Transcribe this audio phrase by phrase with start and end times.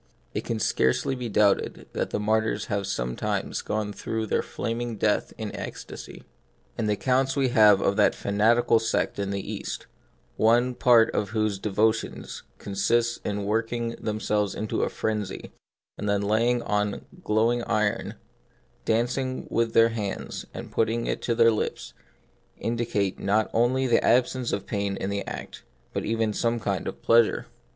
[0.33, 4.95] It can scarcely be doubted that mar tyrs have sometimes gone through their flam ing
[4.95, 6.23] death in ecstasy.
[6.75, 9.85] And the accounts we have of that fanatical sect in the East,
[10.37, 15.51] one part of whose devotions consists in working themselves first into a frenzy,
[15.99, 18.15] and then laying hold on glowing iron,
[18.85, 21.93] dancing with it in their hands, and putting it to their lips,
[22.57, 25.61] indicate not only an absence of pain in the act,
[25.93, 27.45] but even some kind of pleasure.